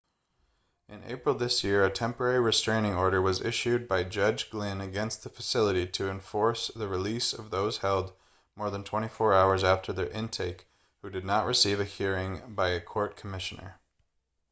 in 0.89 1.03
april 1.13 1.35
this 1.35 1.63
year 1.63 1.85
a 1.85 1.89
temporary 1.91 2.39
restaining 2.39 2.95
order 2.95 3.21
was 3.21 3.39
issued 3.39 3.87
by 3.87 4.03
judge 4.03 4.49
glynn 4.49 4.81
against 4.81 5.21
the 5.21 5.29
facility 5.29 5.85
to 5.85 6.09
enforce 6.09 6.69
the 6.75 6.87
release 6.87 7.33
of 7.33 7.51
those 7.51 7.77
held 7.77 8.11
more 8.55 8.71
than 8.71 8.83
24 8.83 9.35
hours 9.35 9.63
after 9.63 9.93
their 9.93 10.09
intake 10.09 10.67
who 11.03 11.09
did 11.11 11.23
not 11.23 11.45
receive 11.45 11.79
a 11.79 11.85
hearing 11.85 12.41
by 12.55 12.69
a 12.69 12.81
court 12.81 13.15
commissioner 13.15 13.79